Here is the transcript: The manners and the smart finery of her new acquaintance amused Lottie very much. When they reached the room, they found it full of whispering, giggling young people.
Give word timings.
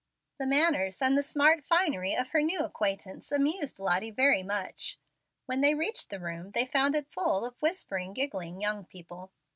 The 0.39 0.47
manners 0.47 0.99
and 0.99 1.15
the 1.15 1.21
smart 1.21 1.63
finery 1.63 2.15
of 2.15 2.29
her 2.29 2.41
new 2.41 2.61
acquaintance 2.61 3.31
amused 3.31 3.77
Lottie 3.77 4.09
very 4.09 4.41
much. 4.41 4.97
When 5.45 5.61
they 5.61 5.75
reached 5.75 6.09
the 6.09 6.19
room, 6.19 6.49
they 6.55 6.65
found 6.65 6.95
it 6.95 7.11
full 7.11 7.45
of 7.45 7.61
whispering, 7.61 8.13
giggling 8.13 8.59
young 8.59 8.83
people. 8.83 9.31